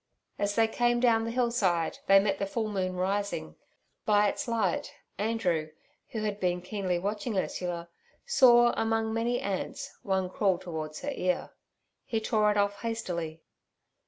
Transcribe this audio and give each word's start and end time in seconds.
As 0.39 0.55
they 0.55 0.67
came 0.67 0.99
down 0.99 1.25
the 1.25 1.29
hillside, 1.29 1.99
they 2.07 2.17
met 2.19 2.39
the 2.39 2.47
full 2.47 2.67
moon 2.67 2.95
rising. 2.95 3.55
By 4.03 4.29
its 4.29 4.47
light 4.47 4.95
Andrew, 5.19 5.69
who 6.09 6.23
had 6.23 6.39
been 6.39 6.63
keenly 6.63 6.97
watching 6.97 7.37
Ursula, 7.37 7.87
saw, 8.25 8.71
among 8.75 9.13
many 9.13 9.39
ants, 9.39 9.95
one 10.01 10.27
crawl 10.27 10.57
towards 10.57 11.01
her 11.01 11.11
ear. 11.13 11.51
He 12.03 12.19
tore 12.19 12.49
it 12.49 12.57
off 12.57 12.79
hastily. 12.81 13.43